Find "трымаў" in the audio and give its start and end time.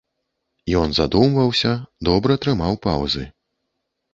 2.47-2.73